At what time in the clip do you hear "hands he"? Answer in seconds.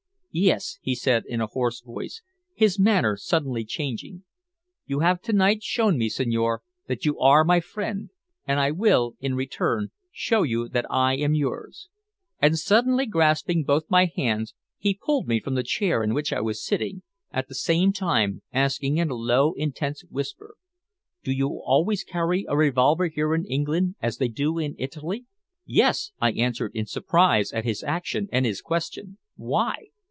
14.15-14.93